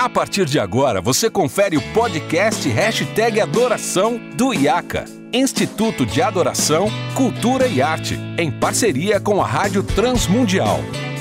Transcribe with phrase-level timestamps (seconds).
[0.00, 6.88] A partir de agora, você confere o podcast Hashtag Adoração do IACA, Instituto de Adoração,
[7.14, 10.78] Cultura e Arte, em parceria com a Rádio Transmundial.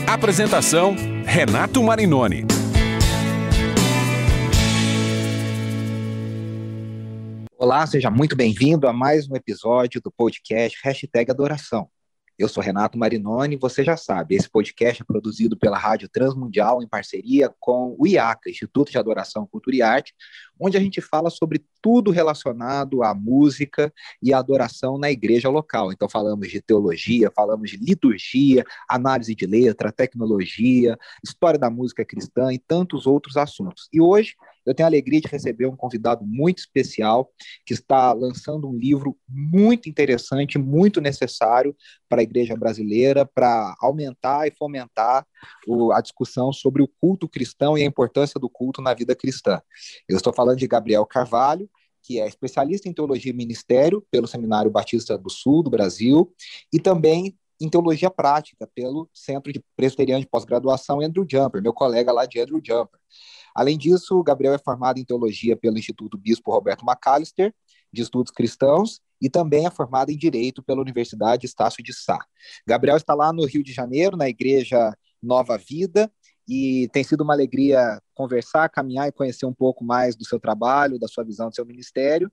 [0.08, 0.96] Apresentação,
[1.26, 2.46] Renato Marinoni.
[7.58, 11.90] Olá, seja muito bem-vindo a mais um episódio do podcast Hashtag Adoração.
[12.40, 16.88] Eu sou Renato Marinoni, você já sabe, esse podcast é produzido pela Rádio Transmundial em
[16.88, 20.16] parceria com o IACA, Instituto de Adoração, Cultura e Arte,
[20.58, 25.92] onde a gente fala sobre tudo relacionado à música e à adoração na igreja local.
[25.92, 32.54] Então falamos de teologia, falamos de liturgia, análise de letra, tecnologia, história da música cristã
[32.54, 33.90] e tantos outros assuntos.
[33.92, 34.36] E hoje
[34.70, 37.32] eu tenho a alegria de receber um convidado muito especial
[37.66, 41.76] que está lançando um livro muito interessante, muito necessário
[42.08, 45.26] para a igreja brasileira, para aumentar e fomentar
[45.68, 49.60] o, a discussão sobre o culto cristão e a importância do culto na vida cristã.
[50.08, 51.68] Eu estou falando de Gabriel Carvalho,
[52.04, 56.32] que é especialista em teologia e ministério pelo Seminário Batista do Sul do Brasil
[56.72, 62.12] e também em teologia prática pelo Centro de Presbiteriano de Pós-Graduação Andrew Jumper, meu colega
[62.12, 63.00] lá de Andrew Jumper.
[63.54, 67.54] Além disso, Gabriel é formado em teologia pelo Instituto Bispo Roberto McAllister,
[67.92, 72.20] de Estudos Cristãos, e também é formado em Direito pela Universidade Estácio de Sá.
[72.66, 76.10] Gabriel está lá no Rio de Janeiro, na Igreja Nova Vida,
[76.50, 80.98] e tem sido uma alegria conversar, caminhar e conhecer um pouco mais do seu trabalho,
[80.98, 82.32] da sua visão do seu ministério.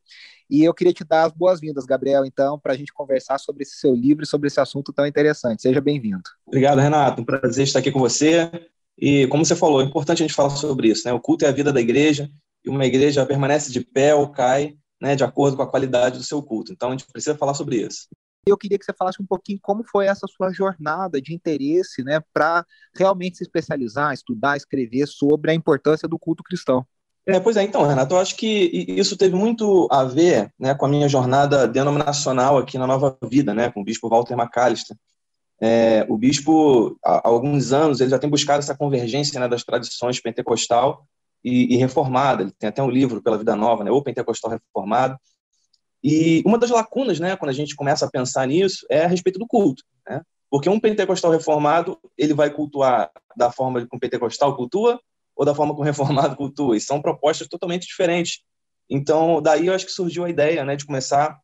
[0.48, 3.77] E eu queria te dar as boas-vindas, Gabriel, então, para a gente conversar sobre esse
[3.77, 5.61] seu livro e sobre esse assunto tão interessante.
[5.61, 6.23] Seja bem-vindo.
[6.47, 7.20] Obrigado, Renato.
[7.20, 8.50] Um prazer estar aqui com você.
[8.98, 11.06] E, como você falou, é importante a gente falar sobre isso.
[11.06, 11.12] Né?
[11.12, 12.30] O culto é a vida da igreja,
[12.64, 16.25] e uma igreja permanece de pé ou cai né, de acordo com a qualidade do
[16.25, 16.73] seu culto.
[16.73, 18.08] Então, a gente precisa falar sobre isso.
[18.47, 22.20] Eu queria que você falasse um pouquinho como foi essa sua jornada de interesse né,
[22.33, 26.86] para realmente se especializar, estudar, escrever sobre a importância do culto cristão.
[27.27, 30.86] É, pois é, então, Renato, eu acho que isso teve muito a ver né, com
[30.86, 34.96] a minha jornada denominacional aqui na Nova Vida, né, com o bispo Walter McAllister.
[35.61, 40.20] É, o bispo, há alguns anos, ele já tem buscado essa convergência né, das tradições
[40.20, 41.05] pentecostal
[41.42, 42.45] e, e, reformada.
[42.45, 45.18] Ele tem até um livro pela Vida Nova, né, o Pentecostal Reformado.
[46.08, 49.40] E uma das lacunas, né, quando a gente começa a pensar nisso, é a respeito
[49.40, 49.83] do culto.
[50.08, 50.22] Né?
[50.48, 55.00] Porque um pentecostal reformado, ele vai cultuar da forma que um pentecostal cultua
[55.34, 56.77] ou da forma que um reformado cultua.
[56.77, 58.39] E são propostas totalmente diferentes.
[58.89, 61.40] Então, daí eu acho que surgiu a ideia né, de começar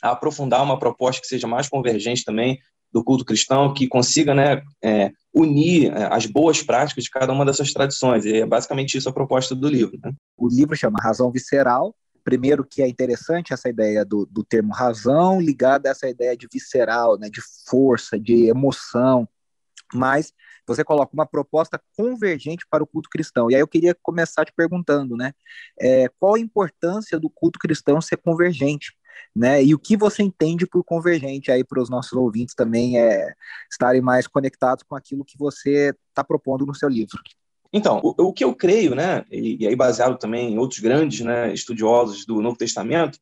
[0.00, 2.58] a aprofundar uma proposta que seja mais convergente também
[2.90, 7.44] do culto cristão que consiga né, é, unir é, as boas práticas de cada uma
[7.44, 8.24] dessas tradições.
[8.24, 9.98] E é basicamente isso a proposta do livro.
[10.02, 10.10] Né?
[10.38, 11.94] O livro chama Razão Visceral.
[12.26, 16.48] Primeiro que é interessante essa ideia do, do termo razão ligada a essa ideia de
[16.52, 19.28] visceral, né, de força, de emoção,
[19.94, 20.32] mas
[20.66, 23.48] você coloca uma proposta convergente para o culto cristão.
[23.48, 25.32] E aí eu queria começar te perguntando, né,
[25.80, 28.92] é, qual a importância do culto cristão ser convergente?
[29.34, 29.62] né?
[29.62, 33.32] E o que você entende por convergente aí para os nossos ouvintes também é
[33.70, 37.18] estarem mais conectados com aquilo que você está propondo no seu livro.
[37.76, 41.20] Então, o, o, que eu creio, né, e, e, aí baseado também em outros grandes
[41.20, 43.18] né, estudiosos do Novo Testamento,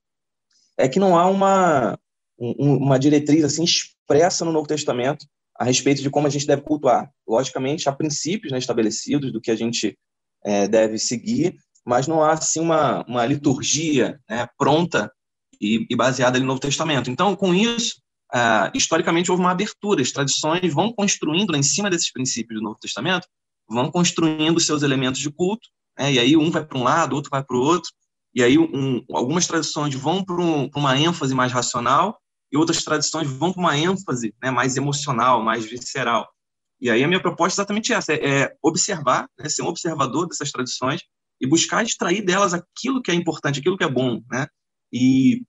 [0.79, 1.99] é que não há uma,
[2.39, 5.27] um, uma diretriz assim expressa no Novo Testamento
[5.59, 7.11] a respeito de como a gente deve cultuar.
[7.27, 9.99] Logicamente, há princípios né, estabelecidos do que a gente
[10.45, 15.13] é, deve seguir, mas não há assim uma, uma liturgia né, pronta
[15.61, 17.11] e, e baseada no Novo Testamento.
[17.11, 18.01] Então, com isso,
[18.33, 22.65] uh, historicamente houve uma abertura, as tradições vão construindo lá em cima desses princípios do
[22.65, 23.27] Novo Testamento,
[23.69, 27.31] vão construindo seus elementos de culto, né, e aí um vai para um lado, outro
[27.31, 27.91] vai para o outro,
[28.35, 32.19] e aí um, algumas tradições vão para um, uma ênfase mais racional
[32.53, 36.29] e outras tradições vão para uma ênfase né, mais emocional, mais visceral.
[36.81, 40.27] E aí a minha proposta é exatamente essa, é, é observar, né, ser um observador
[40.29, 41.01] dessas tradições
[41.41, 44.47] e buscar extrair delas aquilo que é importante, aquilo que é bom, né?
[44.93, 45.43] E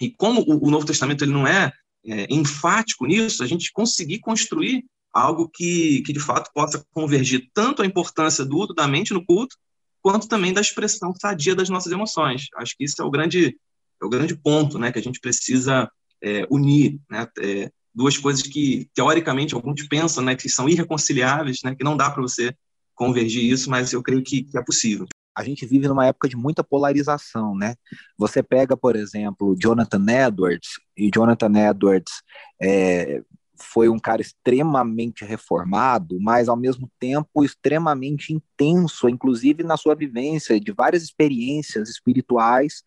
[0.00, 1.72] e como o, Novo Testamento ele não é,
[2.06, 7.82] é enfático nisso, a gente conseguir construir algo que, que de fato possa convergir tanto
[7.82, 9.56] a importância do uso da mente no culto,
[10.00, 12.46] quanto também da expressão sadia das nossas emoções.
[12.56, 13.56] Acho que isso é o grande,
[14.00, 15.90] é o grande ponto né, que a gente precisa
[16.22, 16.98] é, unir.
[17.10, 21.96] Né, é, duas coisas que, teoricamente, alguns pensam né, que são irreconciliáveis, né, que não
[21.96, 22.56] dá para você
[22.94, 26.36] convergir isso, mas eu creio que, que é possível a gente vive numa época de
[26.36, 27.74] muita polarização, né?
[28.18, 32.12] Você pega, por exemplo, Jonathan Edwards, e Jonathan Edwards
[32.60, 33.22] é,
[33.62, 40.60] foi um cara extremamente reformado, mas ao mesmo tempo extremamente intenso, inclusive na sua vivência
[40.60, 42.82] de várias experiências espirituais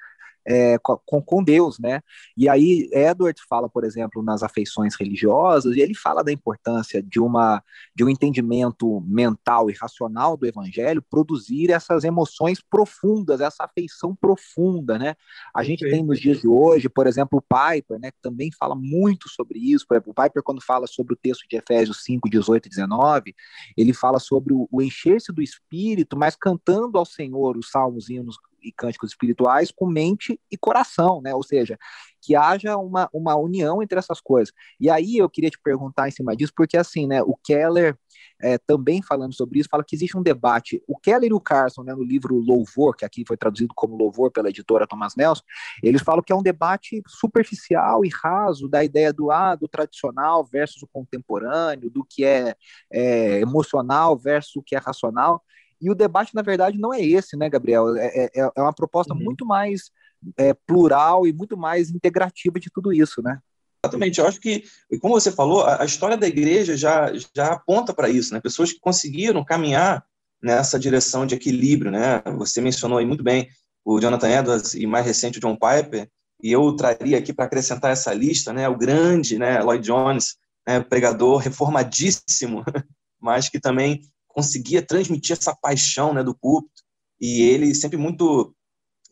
[0.46, 2.02] é, com, com Deus, né?
[2.38, 7.20] E aí Edward fala, por exemplo, nas afeições religiosas, e ele fala da importância de
[7.20, 7.64] uma
[7.96, 15.00] de um entendimento mental e racional do evangelho produzir essas emoções profundas, essa afeição profunda,
[15.00, 15.16] né?
[15.54, 18.76] A gente tem nos dias de hoje, por exemplo, o Piper, né, que também fala
[18.76, 19.86] muito sobre isso.
[19.88, 23.36] Por exemplo, o Piper, quando fala sobre o texto de Efésios 5, 18 e 19,
[23.78, 28.38] ele fala sobre o, o encher-se do Espírito, mas cantando ao Senhor os salmos, hinos
[28.66, 31.34] e cânticos espirituais com mente e coração, né?
[31.34, 31.78] Ou seja,
[32.26, 34.52] que haja uma, uma união entre essas coisas.
[34.80, 37.96] E aí eu queria te perguntar em cima disso, porque assim, né, o Keller
[38.42, 40.82] é, também falando sobre isso, fala que existe um debate.
[40.88, 44.32] O Keller e o Carson, né, no livro Louvor, que aqui foi traduzido como Louvor
[44.32, 45.44] pela editora Thomas Nelson,
[45.84, 50.44] eles falam que é um debate superficial e raso da ideia do ah, do tradicional
[50.44, 52.56] versus o contemporâneo, do que é,
[52.92, 55.44] é emocional versus o que é racional.
[55.82, 57.96] E o debate, na verdade, não é esse, né, Gabriel?
[57.98, 59.22] É, é, é uma proposta uhum.
[59.22, 59.92] muito mais
[60.38, 63.40] é, plural e muito mais integrativa de tudo isso, né?
[63.84, 64.20] Exatamente.
[64.20, 64.64] Eu acho que,
[65.00, 68.40] como você falou, a, história da igreja já, já aponta para isso, né?
[68.40, 70.04] Pessoas que conseguiram caminhar
[70.42, 72.22] nessa direção de equilíbrio, né?
[72.38, 73.48] Você mencionou aí muito bem
[73.84, 76.10] o Jonathan Edwards e mais recente o John Piper,
[76.42, 78.68] e eu traria aqui para acrescentar essa lista, né?
[78.68, 79.62] O grande, né?
[79.62, 80.36] Lloyd Jones,
[80.68, 80.80] né?
[80.80, 82.64] pregador reformadíssimo,
[83.22, 84.02] mas que também
[84.36, 86.22] conseguia transmitir essa paixão, né?
[86.22, 86.84] Do púlpito.
[87.20, 88.54] E ele sempre muito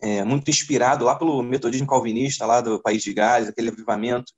[0.01, 4.33] é, muito inspirado lá pelo metodismo calvinista lá do país de Gales, aquele avivamento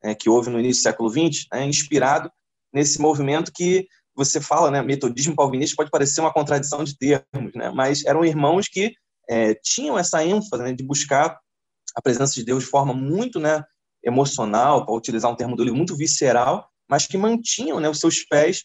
[0.00, 2.30] é, que houve no início do século XX, é, inspirado
[2.72, 7.70] nesse movimento que você fala, né, metodismo calvinista pode parecer uma contradição de termos, né,
[7.74, 8.94] mas eram irmãos que
[9.28, 11.38] é, tinham essa ênfase né, de buscar
[11.96, 13.64] a presença de Deus de forma muito né,
[14.04, 18.24] emocional, para utilizar um termo do livro, muito visceral, mas que mantinham né, os seus
[18.24, 18.64] pés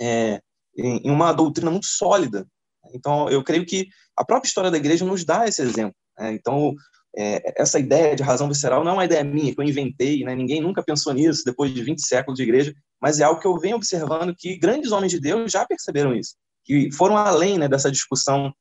[0.00, 0.40] é,
[0.76, 2.46] em, uma doutrina muito sólida.
[2.94, 5.94] Então, eu creio que a própria história da igreja nos dá esse exemplo.
[6.18, 6.34] Né?
[6.34, 6.74] Então,
[7.16, 10.34] é, essa ideia de razão visceral não é uma ideia minha, que eu inventei, né?
[10.34, 13.58] ninguém nunca pensou nisso depois de 20 séculos de igreja, mas é algo que eu
[13.58, 17.90] venho observando que grandes homens de Deus já perceberam isso, que foram além né, dessa
[17.90, 18.52] discussão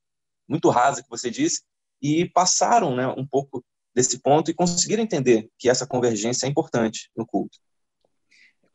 [0.48, 1.62] muito rasa que você disse
[2.02, 3.64] e passaram né, um pouco
[3.96, 7.58] desse ponto e conseguiram entender que essa convergência é importante no culto.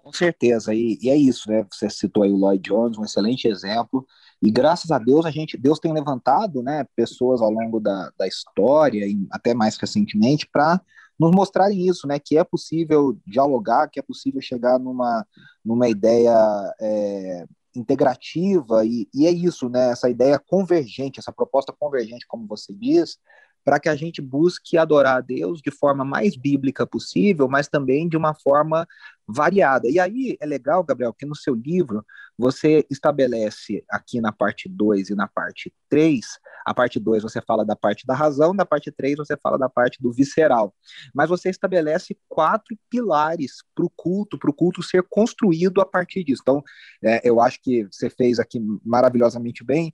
[0.07, 1.67] Com certeza, e, e, é isso, né?
[1.69, 4.07] Você citou aí o Lloyd Jones, um excelente exemplo,
[4.41, 8.25] e graças a Deus a gente, Deus tem levantado, né, pessoas ao longo da, da
[8.25, 10.81] história e até mais recentemente para
[11.19, 15.27] nos mostrarem isso, né, que é possível dialogar, que é possível chegar numa,
[15.65, 16.33] numa ideia
[16.81, 17.45] é,
[17.75, 18.87] integrativa.
[18.87, 23.19] E, e é isso, né, essa ideia convergente, essa proposta convergente, como você diz,
[23.67, 28.09] para que a gente busque adorar a Deus de forma mais bíblica possível, mas também
[28.09, 28.87] de uma forma
[29.27, 29.89] variada.
[29.89, 32.07] E aí é legal, Gabriel, que no seu livro
[32.39, 36.25] você estabelece aqui na parte 2 e na parte 3,
[36.65, 39.69] a parte 2 você fala da parte da razão, na parte 3 você fala da
[39.69, 40.73] parte do visceral.
[41.13, 46.23] Mas você estabelece quatro pilares para o culto, para o culto ser construído a partir
[46.23, 46.43] disso.
[46.43, 46.63] Então,
[47.03, 49.93] é, eu acho que você fez aqui maravilhosamente bem,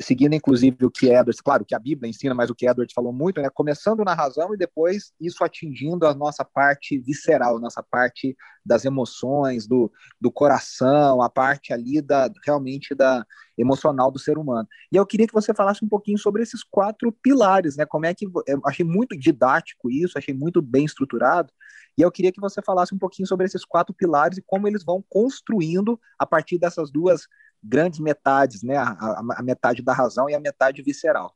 [0.00, 3.12] seguindo inclusive o que Edwards, claro, que a Bíblia ensina, mas o que Edwards falou
[3.12, 3.48] muito, né?
[3.52, 9.66] Começando na razão e depois isso atingindo a nossa parte visceral, nossa parte das emoções,
[9.66, 13.24] do, do coração, a parte ali da realmente da
[13.58, 14.66] emocional do ser humano.
[14.90, 17.84] E eu queria que você falasse um pouquinho sobre esses quatro pilares, né?
[17.84, 21.52] Como é que eu achei muito didático isso, achei muito bem estruturado.
[21.98, 24.82] E eu queria que você falasse um pouquinho sobre esses quatro pilares e como eles
[24.82, 27.26] vão construindo a partir dessas duas
[27.62, 28.76] grandes metades, né?
[28.76, 31.34] A, a, metade da razão e a metade visceral.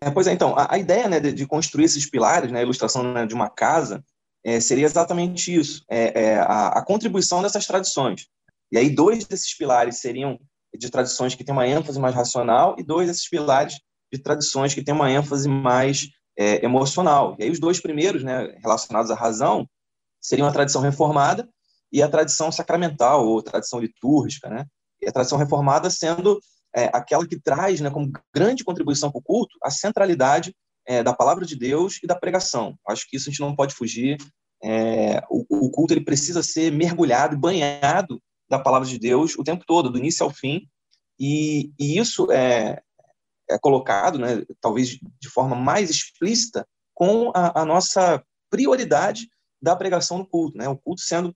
[0.00, 2.62] É, pois é, então, a, a ideia né, de, de, construir esses pilares, né, a
[2.62, 4.02] ilustração né, de uma casa,
[4.42, 8.26] é, seria exatamente isso, é, é a, a, contribuição dessas tradições.
[8.72, 10.38] E aí, dois desses pilares seriam
[10.74, 13.74] de tradições que têm uma ênfase mais racional e dois desses pilares
[14.10, 16.08] de tradições que têm uma ênfase mais
[16.38, 17.36] é, emocional.
[17.38, 19.68] E aí, os dois primeiros, né, relacionados à razão,
[20.20, 21.48] seriam a tradição reformada
[21.92, 24.64] e a tradição sacramental, ou tradição litúrgica, né?
[25.08, 26.40] A tradição reformada sendo
[26.74, 30.54] é, aquela que traz né, como grande contribuição para o culto a centralidade
[30.86, 32.78] é, da palavra de Deus e da pregação.
[32.88, 34.18] Acho que isso a gente não pode fugir.
[34.62, 39.64] É, o, o, culto ele precisa ser mergulhado, banhado da palavra de Deus o tempo
[39.66, 40.66] todo, do início ao fim.
[41.18, 42.82] E, e isso é,
[43.48, 49.28] é colocado, né, talvez de forma mais explícita, com a, a nossa prioridade
[49.62, 50.56] da pregação no culto.
[50.58, 50.68] Né?
[50.68, 51.34] O culto sendo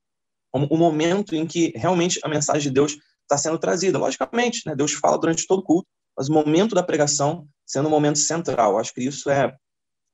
[0.53, 3.99] o momento em que realmente a mensagem de Deus está sendo trazida.
[3.99, 7.91] Logicamente, né, Deus fala durante todo o culto, mas o momento da pregação sendo um
[7.91, 8.79] momento central.
[8.79, 9.55] Acho que isso é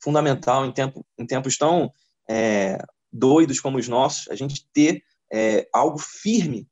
[0.02, 1.92] fundamental em, tempo, em tempos tão
[2.28, 2.78] é,
[3.12, 5.02] doidos como os nossos, a gente ter
[5.32, 6.66] é, algo firme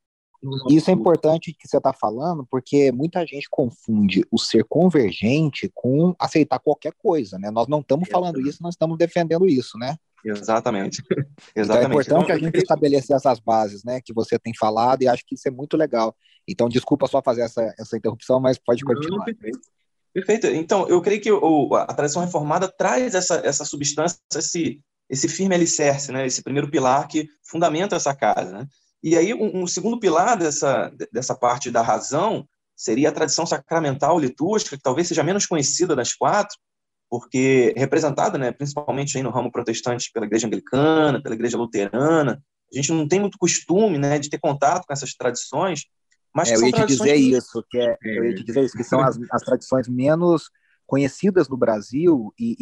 [0.69, 6.15] Isso é importante que você está falando, porque muita gente confunde o ser convergente com
[6.17, 7.51] aceitar qualquer coisa, né?
[7.51, 9.97] Nós não estamos falando isso, nós estamos defendendo isso, né?
[10.25, 11.03] Exatamente.
[11.55, 11.55] Exatamente.
[11.55, 15.07] Então é importante então, a gente estabelecer essas bases, né, que você tem falado, e
[15.07, 16.15] acho que isso é muito legal.
[16.47, 19.19] Então, desculpa só fazer essa, essa interrupção, mas pode continuar.
[19.19, 19.59] Não, perfeito.
[20.13, 20.47] perfeito.
[20.47, 25.55] Então, eu creio que o, a tradição reformada traz essa, essa substância, esse, esse firme
[25.55, 28.51] alicerce, né, esse primeiro pilar que fundamenta essa casa.
[28.51, 28.67] Né?
[29.03, 34.17] E aí, um, um segundo pilar dessa, dessa parte da razão seria a tradição sacramental
[34.17, 36.57] litúrgica, que talvez seja menos conhecida das quatro,
[37.09, 42.75] porque representada, né, principalmente aí no ramo protestante pela igreja anglicana, pela igreja luterana, a
[42.75, 45.85] gente não tem muito costume, né, de ter contato com essas tradições,
[46.33, 47.31] mas é, eu ia te dizer que...
[47.31, 50.51] isso, que é, eu ia te dizer isso, que são as, as tradições menos
[50.85, 52.55] conhecidas no Brasil e,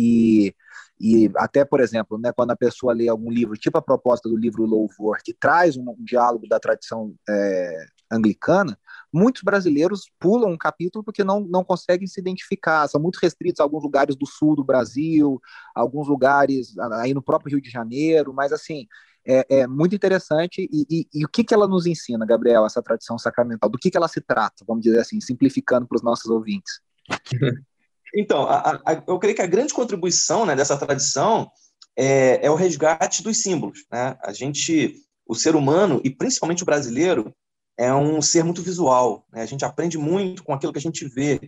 [1.00, 4.30] e, e, até, por exemplo, né, quando a pessoa lê algum livro, tipo a proposta
[4.30, 8.78] do livro Louvor, que traz um, um diálogo da tradição é, anglicana,
[9.14, 13.64] muitos brasileiros pulam um capítulo porque não, não conseguem se identificar, são muito restritos a
[13.64, 15.42] alguns lugares do sul do Brasil,
[15.76, 18.88] alguns lugares aí no próprio Rio de Janeiro, mas assim,
[19.26, 20.68] é, é muito interessante.
[20.72, 23.70] E, e, e, o que, que ela nos ensina, Gabriel, essa tradição sacramental?
[23.70, 26.80] Do que, que ela se trata, vamos dizer assim, simplificando para os nossos ouvintes?
[28.16, 31.52] Então, a, a, eu creio que a grande contribuição né, dessa tradição
[31.96, 33.86] é, é, o resgate dos símbolos.
[33.92, 34.18] Né?
[34.24, 34.96] A gente,
[35.28, 37.36] o ser humano, e principalmente o brasileiro,
[37.78, 39.26] é um ser muito visual.
[39.32, 39.42] Né?
[39.42, 41.40] A gente aprende muito com aquilo que a gente vê.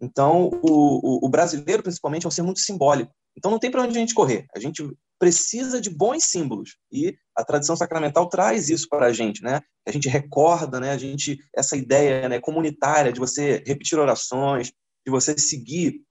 [0.00, 3.12] Então, o, o, o brasileiro, principalmente, é um ser muito simbólico.
[3.36, 4.46] Então, não tem para onde a gente correr.
[4.54, 6.76] A gente precisa de bons símbolos.
[6.92, 9.60] E a tradição sacramental traz isso para a gente, né?
[9.86, 10.92] A gente recorda, né?
[10.92, 14.72] A gente essa ideia, né, comunitária de você repetir orações,
[15.04, 16.02] de você seguir,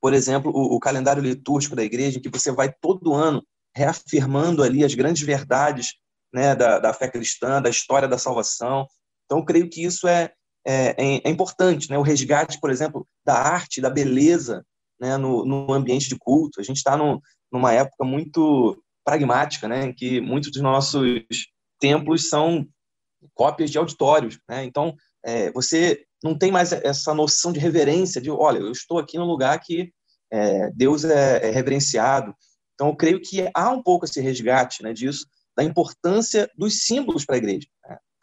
[0.00, 4.62] por exemplo, o, o calendário litúrgico da igreja, em que você vai todo ano reafirmando
[4.62, 5.94] ali as grandes verdades,
[6.32, 8.86] né, da, da fé cristã, da história da salvação.
[9.26, 10.32] Então, creio que isso é,
[10.66, 11.98] é, é, é importante, né?
[11.98, 14.64] O resgate, por exemplo, da arte, da beleza,
[15.00, 16.60] né, no, no ambiente de culto.
[16.60, 16.96] A gente está
[17.52, 21.22] numa época muito pragmática, né, em que muitos dos nossos
[21.78, 22.66] templos são
[23.34, 24.38] cópias de auditórios.
[24.48, 24.64] Né?
[24.64, 29.18] Então, é, você não tem mais essa noção de reverência, de, olha, eu estou aqui
[29.18, 29.92] num lugar que
[30.32, 32.34] é, Deus é, é, reverenciado.
[32.74, 37.24] Então, eu creio que há um pouco esse resgate né, disso, da importância dos símbolos
[37.24, 37.66] para a igreja.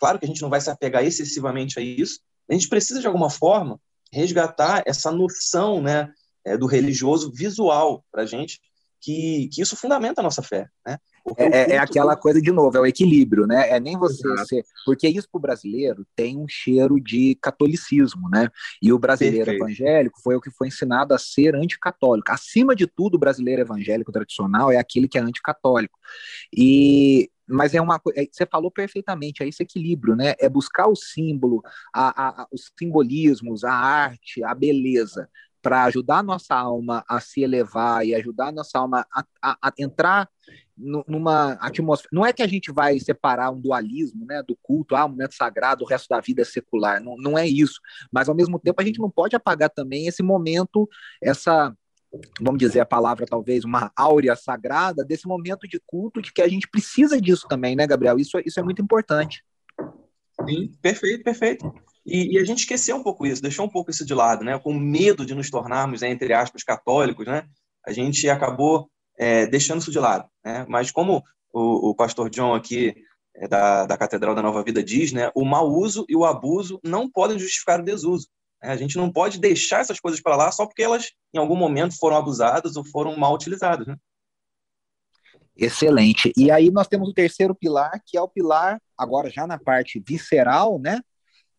[0.04, 2.20] Claro que a gente não vai se apegar excessivamente a isso,
[2.50, 3.80] a gente precisa, de alguma forma,
[4.12, 6.12] resgatar essa noção né,
[6.44, 8.60] é, do religioso visual para a gente,
[9.00, 10.98] que, que isso fundamenta a nossa fé, né?
[11.38, 13.70] É, é, é, aquela coisa de novo, é o equilíbrio, né?
[13.70, 18.50] É nem você ser, porque isso para o brasileiro tem um cheiro de catolicismo, né?
[18.82, 19.64] E o brasileiro Perfeito.
[19.64, 22.30] evangélico foi o que foi ensinado a ser anticatólico.
[22.30, 25.98] Acima de tudo, o brasileiro evangélico tradicional é aquele que é anticatólico.
[26.54, 30.34] E mas é uma coisa, é, você falou perfeitamente, é esse equilíbrio, né?
[30.40, 31.62] É buscar o símbolo,
[31.94, 35.30] a, a, os simbolismos, a arte, a beleza,
[35.62, 39.58] para ajudar a nossa alma a se elevar e ajudar a nossa alma a, a,
[39.62, 40.30] a entrar
[40.76, 42.10] numa atmosfera.
[42.12, 45.36] Não é que a gente vai separar um dualismo né, do culto, ah, um momento
[45.36, 47.02] sagrado, o resto da vida é secular.
[47.02, 47.80] Não, não é isso.
[48.12, 50.90] Mas, ao mesmo tempo, a gente não pode apagar também esse momento,
[51.22, 51.74] essa,
[52.40, 56.48] vamos dizer a palavra talvez, uma áurea sagrada desse momento de culto, de que a
[56.48, 58.20] gente precisa disso também, né, Gabriel?
[58.20, 59.44] Isso, isso é muito importante.
[60.48, 61.74] Sim, perfeito, perfeito.
[62.06, 64.60] E, e, a gente esqueceu um pouco isso, deixou um pouco isso de lado, né?
[64.60, 67.46] Com medo de nos tornarmos, né, entre aspas, católicos, né?
[67.86, 70.66] A gente acabou é, deixando isso de lado, né?
[70.68, 72.94] Mas como o, o pastor John aqui
[73.36, 75.32] é, da, da Catedral da Nova Vida diz, né?
[75.34, 78.28] O mau uso e o abuso não podem justificar o desuso.
[78.64, 78.72] Né?
[78.72, 81.98] A gente não pode deixar essas coisas para lá só porque elas, em algum momento,
[81.98, 83.96] foram abusadas ou foram mal utilizadas, né?
[85.56, 86.32] Excelente.
[86.36, 90.04] E aí nós temos o terceiro pilar, que é o pilar, agora já na parte
[90.06, 91.00] visceral, né?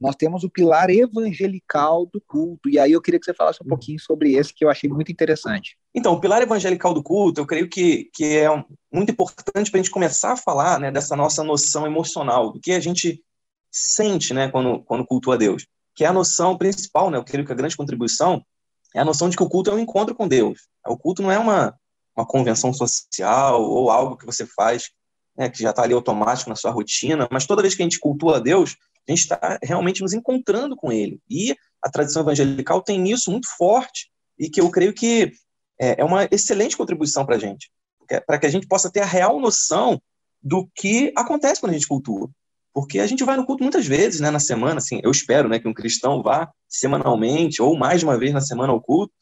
[0.05, 2.69] nós temos o pilar evangelical do culto.
[2.69, 5.11] E aí eu queria que você falasse um pouquinho sobre esse, que eu achei muito
[5.11, 5.79] interessante.
[5.95, 8.49] Então, o pilar evangelical do culto, eu creio que, que é
[8.93, 12.73] muito importante para a gente começar a falar né, dessa nossa noção emocional, do que
[12.73, 13.23] a gente
[13.71, 15.67] sente né, quando, quando cultua a Deus.
[15.95, 18.45] Que é a noção principal, né, eu creio que a grande contribuição
[18.95, 20.69] é a noção de que o culto é um encontro com Deus.
[20.87, 21.77] O culto não é uma,
[22.17, 24.91] uma convenção social ou algo que você faz
[25.37, 27.99] né, que já está ali automático na sua rotina, mas toda vez que a gente
[27.99, 31.21] cultua Deus, a gente está realmente nos encontrando com ele.
[31.29, 35.33] E a tradição evangelical tem isso muito forte e que eu creio que
[35.81, 37.71] é, é uma excelente contribuição para a gente,
[38.27, 40.01] para que a gente possa ter a real noção
[40.43, 42.31] do que acontece quando a gente cultua.
[42.75, 45.61] Porque a gente vai no culto muitas vezes, né, na semana, assim, eu espero, né,
[45.61, 49.15] que um cristão vá semanalmente ou mais de uma vez na semana ao culto,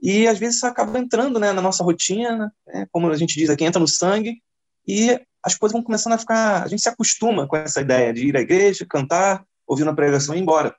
[0.00, 3.50] e às vezes isso acaba entrando, né, na nossa rotina, né, como a gente diz
[3.50, 4.40] aqui, entra no sangue,
[4.86, 6.62] e as coisas vão começando a ficar.
[6.62, 10.34] A gente se acostuma com essa ideia de ir à igreja, cantar, ouvindo a pregação
[10.34, 10.74] e ir embora.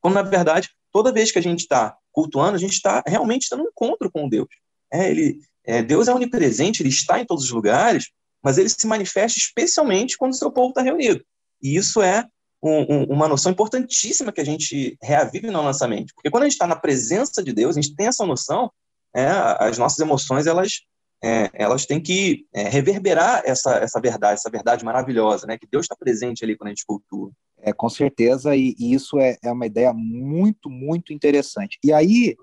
[0.00, 3.62] Quando, na verdade, toda vez que a gente está cultuando, a gente está realmente tendo
[3.62, 4.48] um encontro com Deus.
[4.92, 8.10] É, ele, é, Deus é onipresente, ele está em todos os lugares,
[8.42, 11.24] mas ele se manifesta especialmente quando o seu povo está reunido.
[11.62, 12.26] E isso é
[12.62, 16.12] um, um, uma noção importantíssima que a gente reavive na nossa mente.
[16.14, 18.70] Porque quando a gente está na presença de Deus, a gente tem essa noção,
[19.14, 20.80] é, as nossas emoções, elas,
[21.22, 25.58] é, elas têm que é, reverberar essa, essa verdade, essa verdade maravilhosa, né?
[25.58, 27.30] Que Deus está presente ali quando a gente cultua.
[27.64, 31.78] É, com certeza, e, e isso é, é uma ideia muito, muito interessante.
[31.82, 32.36] E aí,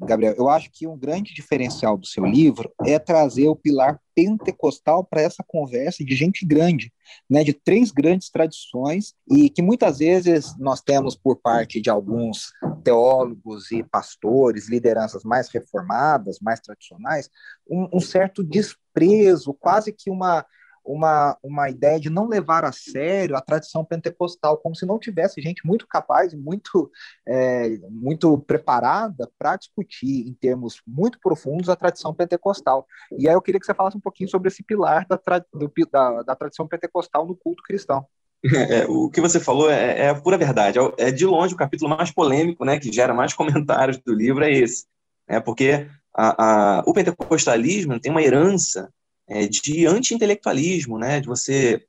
[0.00, 5.04] Gabriel, eu acho que um grande diferencial do seu livro é trazer o pilar pentecostal
[5.04, 6.92] para essa conversa de gente grande,
[7.28, 12.52] né, de três grandes tradições e que muitas vezes nós temos por parte de alguns
[12.84, 17.28] teólogos e pastores, lideranças mais reformadas, mais tradicionais,
[17.68, 20.44] um, um certo desprezo, quase que uma
[20.88, 25.40] uma, uma ideia de não levar a sério a tradição pentecostal, como se não tivesse
[25.42, 26.90] gente muito capaz e muito,
[27.26, 32.86] é, muito preparada para discutir em termos muito profundos a tradição pentecostal.
[33.18, 35.70] E aí eu queria que você falasse um pouquinho sobre esse pilar da, tra do,
[35.92, 38.06] da, da tradição pentecostal no culto cristão.
[38.70, 40.78] É, o que você falou é, é, a pura verdade.
[40.78, 44.44] É, é de longe o capítulo mais polêmico, né, que gera mais comentários do livro,
[44.44, 44.86] é esse.
[45.26, 48.88] É porque a, a, o pentecostalismo tem uma herança
[49.28, 51.84] é, de anti-intelectualismo, né, de você,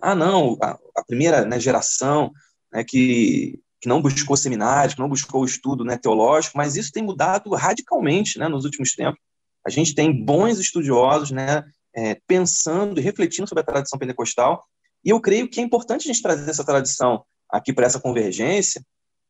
[0.00, 2.30] ah, não, a, a primeira né, geração
[2.72, 7.02] né, que, que não buscou seminários, que não buscou estudo né, teológico, mas isso tem
[7.02, 9.20] mudado radicalmente né, nos últimos tempos.
[9.66, 14.64] A gente tem bons estudiosos né, é, pensando e refletindo sobre a tradição pentecostal,
[15.04, 18.82] e eu creio que é importante a gente trazer essa tradição aqui para essa convergência,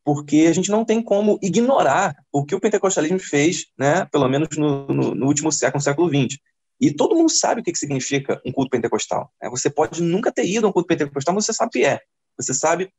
[0.05, 4.57] porque a gente não tem como ignorar o que o pentecostalismo fez, né, pelo menos
[4.57, 6.39] no, no, no último século, no século XX.
[6.81, 9.31] E todo mundo sabe o que, significa um culto pentecostal.
[9.41, 9.51] Né?
[9.51, 12.01] Você pode nunca ter ido a um culto pentecostal, mas você sabe o que é.
[12.39, 12.91] Você sabe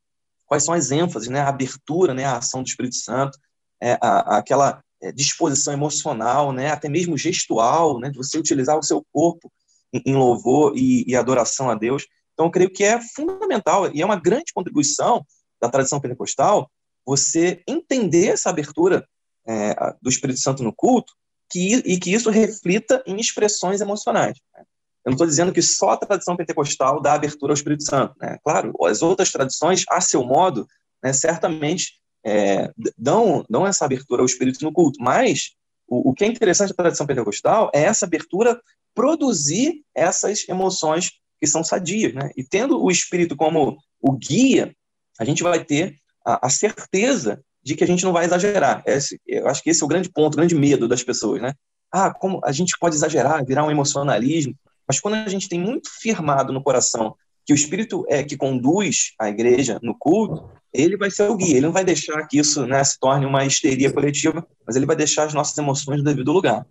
[0.46, 1.40] quais são as ênfases, né?
[1.40, 2.26] a abertura, né?
[2.26, 3.40] a ação do Espírito Santo,
[3.82, 6.70] é, a, a, aquela é, disposição emocional, né?
[6.70, 8.12] até mesmo gestual, né?
[8.12, 9.52] de você utilizar o seu corpo
[9.92, 12.06] em, em louvor e, e, adoração a Deus.
[12.34, 15.26] Então, eu creio que é fundamental e é uma grande contribuição
[15.60, 16.70] da tradição pentecostal
[17.04, 19.08] você entender essa abertura
[19.48, 21.14] é, do Espírito Santo no culto
[21.52, 24.38] que, e que isso reflita em expressões emocionais.
[24.56, 24.64] Né?
[25.04, 28.16] Eu não estou dizendo que só a tradição pentecostal dá abertura ao Espírito Santo.
[28.20, 28.38] Né?
[28.44, 30.68] Claro, as outras tradições, a seu modo,
[31.04, 35.52] né, certamente é, dão, dão essa abertura ao Espírito no culto, mas
[35.88, 38.62] o, o que é interessante da tradição pentecostal é essa abertura
[38.94, 42.14] produzir essas emoções que são sadias.
[42.14, 42.32] Né?
[42.38, 44.76] E tendo o Espírito como o guia,
[45.20, 45.96] a gente vai ter
[46.26, 48.82] a, a certeza de que a gente não vai exagerar.
[48.86, 51.54] Esse, eu acho que esse é o grande ponto, o grande medo das pessoas, né?
[51.92, 54.56] Ah, como a gente pode exagerar, virar um emocionalismo,
[54.88, 59.14] mas quando a gente tem muito firmado no coração que o Espírito é que conduz
[59.20, 62.66] a igreja no culto, ele vai ser o guia, ele não vai deixar que isso
[62.66, 66.32] né, se torne uma histeria coletiva, mas ele vai deixar as nossas emoções no devido
[66.32, 66.66] lugar.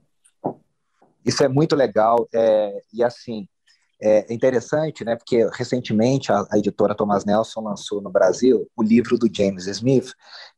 [1.25, 3.47] Isso é muito legal, é, e assim,
[4.01, 9.19] é interessante, né, porque recentemente a, a, editora Thomas Nelson lançou no Brasil o livro
[9.19, 10.13] do James Smith,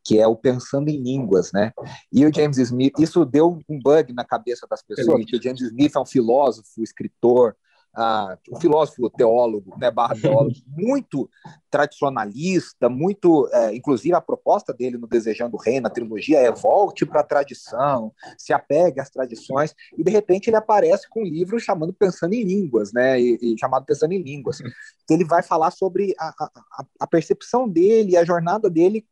[0.05, 1.73] que é o Pensando em Línguas, né?
[2.13, 5.61] E o James Smith, isso deu um bug na cabeça das pessoas, porque o James
[5.61, 7.57] Smith é um filósofo, escritor,
[7.95, 11.29] ah, um filósofo teólogo, né, barra teólogo, muito
[11.73, 17.07] tradicionalista, muito, é, inclusive a proposta dele no Desejando o Reino, na trilogia, é volte
[17.07, 21.59] para a tradição, se apegue às tradições, e de repente ele aparece com um livro
[21.59, 24.59] chamando Pensando em Línguas, né, e, e chamado Pensando em Línguas,
[25.09, 29.07] que ele vai falar sobre a, a, a percepção dele, a jornada dele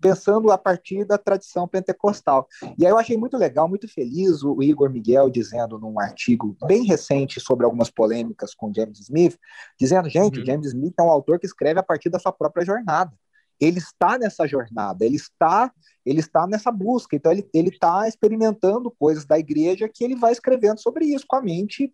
[0.00, 2.48] pensando a partir da tradição pentecostal.
[2.76, 6.84] E aí eu achei muito legal, muito feliz o Igor Miguel dizendo num artigo bem
[6.84, 9.38] recente sobre algumas polêmicas com James Smith,
[9.78, 10.46] dizendo, gente, uhum.
[10.46, 13.12] James Smith é um autor que escreve a partir da sua própria jornada.
[13.60, 15.72] Ele está nessa jornada, ele está
[16.06, 20.80] ele está nessa busca, então ele está experimentando coisas da igreja que ele vai escrevendo
[20.80, 21.92] sobre isso com a mente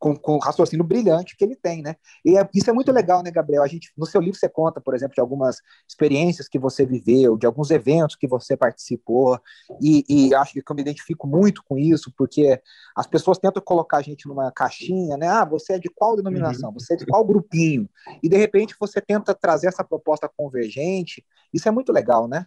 [0.00, 1.94] com, com, o raciocínio brilhante que ele tem, né?
[2.24, 3.62] E é, isso é muito legal, né, Gabriel?
[3.62, 7.36] A gente, no seu livro você conta, por exemplo, de algumas experiências que você viveu,
[7.36, 9.38] de alguns eventos que você participou,
[9.78, 12.58] e, e acho que eu me identifico muito com isso, porque
[12.96, 15.28] as pessoas tentam colocar a gente numa caixinha, né?
[15.28, 16.72] Ah, você é de qual denominação?
[16.72, 17.86] Você é de qual grupinho?
[18.22, 21.22] E de repente você tenta trazer essa proposta convergente.
[21.52, 22.46] Isso é muito legal, né?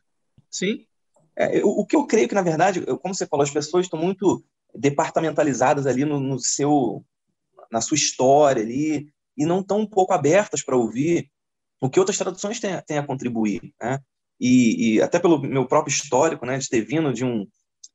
[0.49, 0.87] Sim.
[1.35, 3.99] É, o, o que eu creio que, na verdade, como você falou, as pessoas estão
[3.99, 7.05] muito departamentalizadas ali no, no seu
[7.73, 11.29] na sua história ali, e não estão um pouco abertas para ouvir
[11.81, 13.73] o que outras traduções têm, têm a contribuir.
[13.81, 13.99] Né?
[14.39, 17.47] E, e, até pelo meu próprio histórico, né, de ter vindo de, um,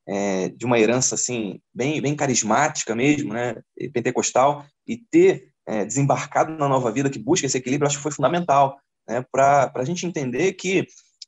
[0.07, 3.57] é, de uma herança assim, bem, bem carismática mesmo, né,
[3.93, 8.13] pentecostal, e ter é, desembarcado na nova vida que busca esse equilíbrio, acho que foi
[8.13, 8.79] fundamental.
[9.09, 10.87] né, para a gente entender que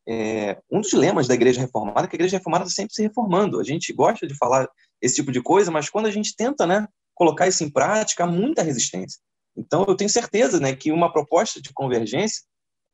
[0.09, 3.03] é, um dos dilemas da igreja reformada é que a igreja reformada está sempre se
[3.03, 3.61] reformando.
[3.61, 4.69] A gente gosta de falar
[5.01, 6.87] esse tipo de coisa, mas quando a gente tenta né,
[7.21, 9.21] colocar isso em prática, há muita resistência.
[9.55, 12.41] Então, eu tenho certeza né, que uma proposta de convergência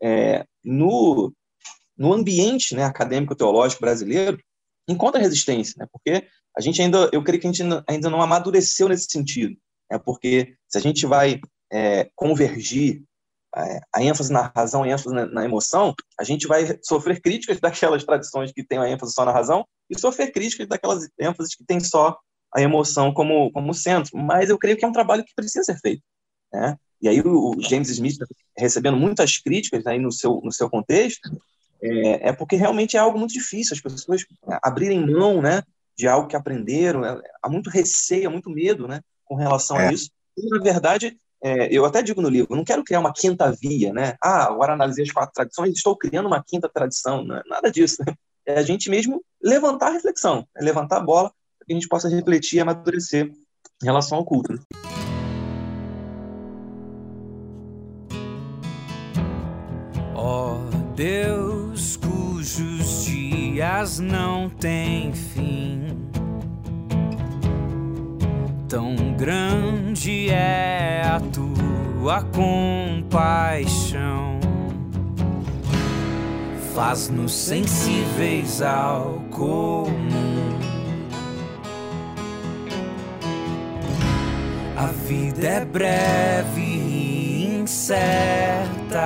[0.03, 1.33] é, no,
[1.97, 4.37] no ambiente né, acadêmico-teológico brasileiro
[4.89, 6.27] encontra resistência, né, porque
[6.59, 9.57] a gente ainda, eu creio que a gente ainda, não amadureceu nesse sentido.
[9.89, 11.41] Né, porque se a gente vai
[11.73, 13.05] é, convergir
[13.95, 18.03] a ênfase na razão e ênfase na, na, emoção, a gente vai sofrer críticas daquelas
[18.03, 21.79] tradições que têm a ênfase só na razão e sofrer críticas daquelas ênfases que têm
[21.79, 22.19] só
[22.57, 24.17] a emoção como, como centro.
[24.17, 26.03] Mas eu creio que é um trabalho que precisa ser feito.
[26.53, 26.75] Né?
[27.03, 28.17] E aí o, James Smith
[28.57, 31.31] recebendo muitas críticas aí no seu, no seu contexto,
[31.83, 34.25] é, é porque realmente é algo muito difícil, as pessoas
[34.63, 35.63] abrirem mão né,
[35.97, 39.89] de algo que aprenderam, é, há muito receio, há muito medo né, com relação é.
[39.89, 40.11] a isso.
[40.35, 43.53] E, na verdade, é, eu até digo no livro, eu não quero criar uma quinta
[43.53, 44.17] via, né?
[44.23, 47.43] Ah, agora analisei as quatro tradições, estou criando uma quinta tradição, né?
[47.47, 48.03] nada disso.
[48.07, 48.15] Né?
[48.49, 51.33] É a gente mesmo levantar a reflexão, é levantar a bola
[51.67, 53.31] que a gente possa refletir e amadurecer
[53.83, 54.55] em relação ao culto.
[60.15, 66.07] Ó oh, Deus, cujos dias não têm fim
[68.69, 74.41] Tão grande é a tua compaixão,
[76.75, 80.56] faz-nos sensíveis ao comum.
[84.77, 89.01] A vida é breve e incerta.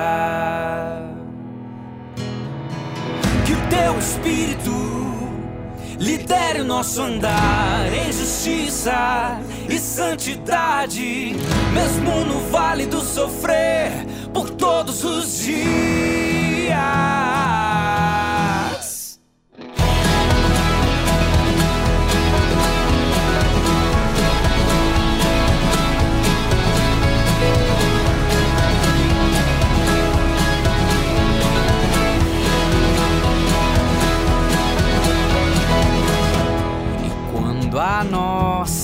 [3.45, 4.71] Que o teu espírito
[5.97, 11.37] lidere o nosso andar em justiça e santidade,
[11.73, 13.93] mesmo no vale do sofrer,
[14.33, 17.20] por todos os dias.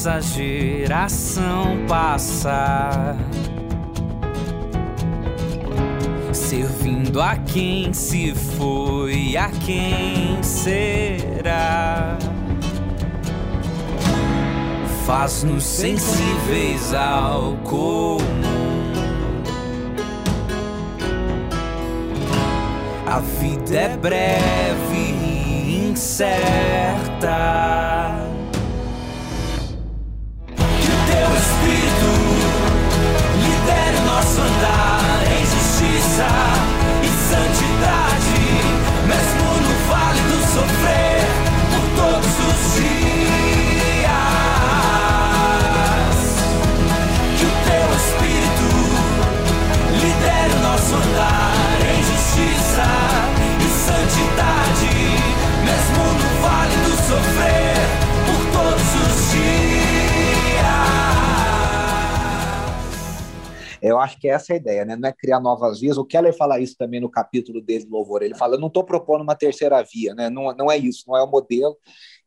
[0.08, 3.18] Nossa geração passar,
[6.32, 12.18] servindo a quem se foi, a quem será.
[15.06, 18.18] Faz-nos sensíveis ao comum.
[23.06, 27.28] A vida é breve e incerta.
[34.18, 36.26] Posso andar em justiça
[37.04, 38.42] e santidade,
[39.06, 41.22] mesmo no vale do sofrer,
[41.70, 42.98] por todos os dias.
[47.38, 48.70] Que o teu Espírito
[50.02, 51.67] lidere o nosso andar
[63.98, 64.96] Eu acho que essa é a ideia, né?
[64.96, 65.98] Não é criar novas vias.
[65.98, 68.22] O Keller fala isso também no capítulo dele do Louvor.
[68.22, 70.30] Ele fala: eu não estou propondo uma terceira via, né?
[70.30, 71.76] Não, não é isso, não é o modelo.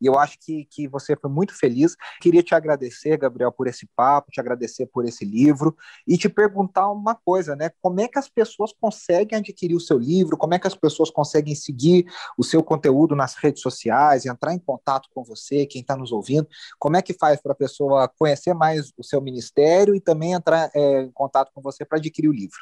[0.00, 1.94] E eu acho que, que você foi muito feliz.
[2.20, 6.90] Queria te agradecer, Gabriel, por esse papo, te agradecer por esse livro e te perguntar
[6.90, 7.70] uma coisa, né?
[7.80, 10.36] Como é que as pessoas conseguem adquirir o seu livro?
[10.36, 12.06] Como é que as pessoas conseguem seguir
[12.38, 16.48] o seu conteúdo nas redes sociais, entrar em contato com você, quem está nos ouvindo?
[16.78, 20.70] Como é que faz para a pessoa conhecer mais o seu ministério e também entrar
[20.74, 22.58] é, em contato com você para adquirir o livro?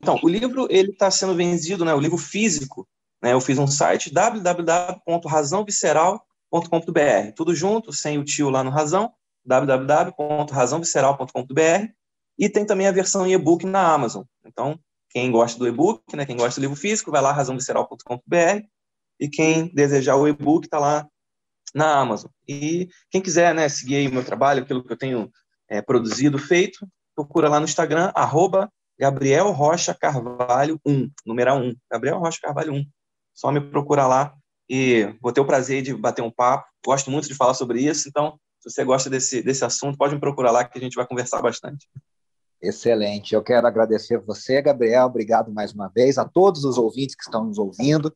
[0.00, 1.94] Então, o livro ele está sendo vendido, né?
[1.94, 2.86] O livro físico.
[3.22, 7.32] Né, eu fiz um site www.razãovisceral.com razãovisceral.com.br.
[7.34, 9.12] Tudo junto, sem o tio lá no Razão,
[9.44, 11.92] www.razãovisceral.com.br.
[12.38, 14.22] E tem também a versão e-book na Amazon.
[14.44, 14.78] Então,
[15.10, 18.66] quem gosta do e-book, né, quem gosta do livro físico, vai lá razãovisceral.com.br
[19.20, 21.06] e quem desejar o e-book está lá
[21.74, 22.30] na Amazon.
[22.48, 25.30] E quem quiser né, seguir o meu trabalho, aquilo que eu tenho
[25.68, 32.18] é, produzido, feito, procura lá no Instagram, arroba Gabriel Rocha Carvalho 1, numeral 1, Gabriel
[32.18, 32.84] Rocha Carvalho 1.
[33.34, 34.34] Só me procura lá
[34.68, 36.66] e vou ter o prazer de bater um papo.
[36.84, 40.20] Gosto muito de falar sobre isso, então, se você gosta desse, desse assunto, pode me
[40.20, 41.88] procurar lá que a gente vai conversar bastante.
[42.62, 43.34] Excelente.
[43.34, 45.06] Eu quero agradecer você, Gabriel.
[45.06, 48.14] Obrigado mais uma vez a todos os ouvintes que estão nos ouvindo.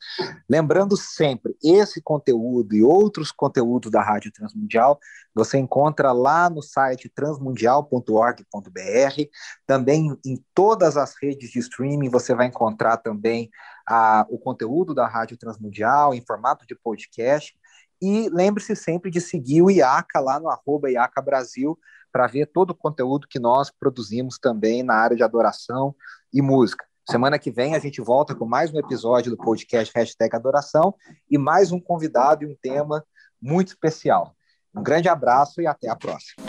[0.48, 5.00] Lembrando sempre, esse conteúdo e outros conteúdos da Rádio Transmundial
[5.34, 9.24] você encontra lá no site transmundial.org.br.
[9.66, 13.50] Também em todas as redes de streaming você vai encontrar também
[13.84, 17.52] a, o conteúdo da Rádio Transmundial em formato de podcast.
[18.00, 21.76] E lembre-se sempre de seguir o IACA lá no arroba IACA Brasil
[22.16, 25.94] para ver todo o conteúdo que nós produzimos também na área de adoração
[26.32, 26.82] e música.
[27.10, 30.94] Semana que vem a gente volta com mais um episódio do podcast Hashtag Adoração
[31.30, 33.04] e mais um convidado e um tema
[33.38, 34.34] muito especial.
[34.74, 36.42] Um grande abraço e até a próxima.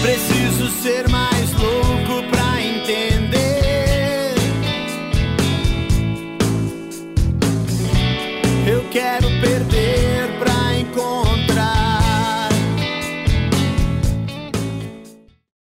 [0.00, 1.41] Preciso ser mais